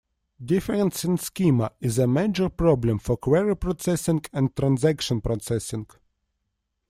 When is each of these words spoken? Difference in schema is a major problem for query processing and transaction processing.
Difference 0.43 1.03
in 1.03 1.19
schema 1.19 1.73
is 1.79 1.99
a 1.99 2.07
major 2.07 2.49
problem 2.49 2.97
for 2.97 3.15
query 3.17 3.55
processing 3.55 4.21
and 4.33 4.55
transaction 4.55 5.21
processing. 5.21 5.85